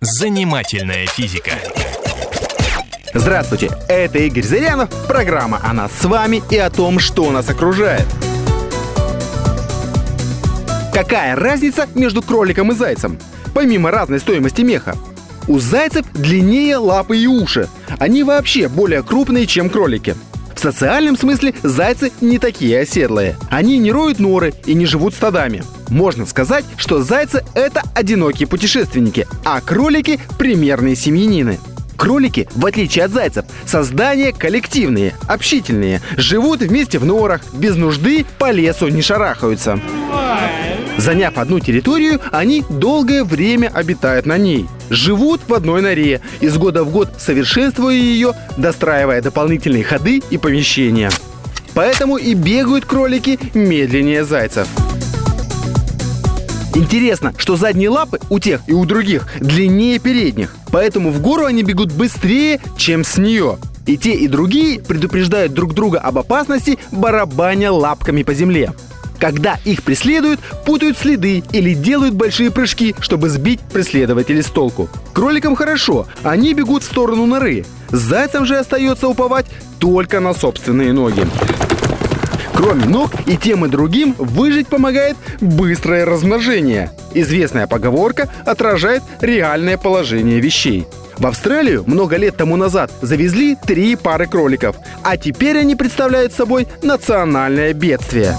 [0.00, 1.50] Занимательная физика.
[3.12, 8.06] Здравствуйте, это Игорь Зырянов, программа о нас с вами и о том, что нас окружает.
[10.94, 13.18] Какая разница между кроликом и зайцем?
[13.54, 14.96] Помимо разной стоимости меха.
[15.48, 17.68] У зайцев длиннее лапы и уши.
[17.98, 20.14] Они вообще более крупные, чем кролики.
[20.58, 23.36] В социальном смысле зайцы не такие оседлые.
[23.48, 25.62] Они не роют норы и не живут стадами.
[25.88, 31.60] Можно сказать, что зайцы— это одинокие путешественники, а кролики— примерные семьянины.
[31.96, 38.50] Кролики, в отличие от зайцев, создания коллективные, общительные, живут вместе в норах, без нужды по
[38.50, 39.80] лесу не шарахаются.
[40.98, 44.66] Заняв одну территорию, они долгое время обитают на ней.
[44.90, 51.10] Живут в одной норе, из года в год совершенствуя ее, достраивая дополнительные ходы и помещения.
[51.72, 54.66] Поэтому и бегают кролики медленнее зайцев.
[56.74, 61.62] Интересно, что задние лапы у тех и у других длиннее передних, поэтому в гору они
[61.62, 63.58] бегут быстрее, чем с нее.
[63.86, 68.72] И те, и другие предупреждают друг друга об опасности, барабаня лапками по земле.
[69.18, 74.88] Когда их преследуют, путают следы или делают большие прыжки, чтобы сбить преследователей с толку.
[75.12, 77.64] Кроликам хорошо, они бегут в сторону норы.
[77.90, 79.46] Зайцам же остается уповать
[79.78, 81.26] только на собственные ноги.
[82.54, 86.90] Кроме ног и тем и другим выжить помогает быстрое размножение.
[87.14, 90.86] Известная поговорка отражает реальное положение вещей.
[91.18, 96.66] В Австралию много лет тому назад завезли три пары кроликов, а теперь они представляют собой
[96.82, 98.34] национальное бедствие.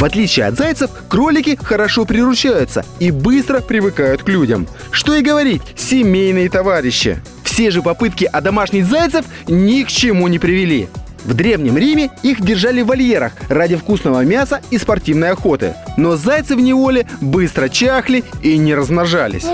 [0.00, 4.66] В отличие от зайцев, кролики хорошо приручаются и быстро привыкают к людям.
[4.90, 7.22] Что и говорить, семейные товарищи.
[7.44, 10.88] Все же попытки одомашнить зайцев ни к чему не привели.
[11.24, 15.74] В Древнем Риме их держали в вольерах ради вкусного мяса и спортивной охоты.
[15.96, 19.46] Но зайцы в неволе быстро чахли и не размножались.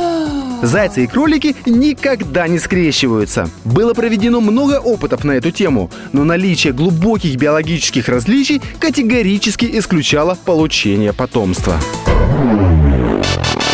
[0.63, 3.49] Зайцы и кролики никогда не скрещиваются.
[3.65, 11.13] Было проведено много опытов на эту тему, но наличие глубоких биологических различий категорически исключало получение
[11.13, 11.77] потомства.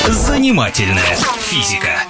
[0.09, 2.05] Занимательная физика.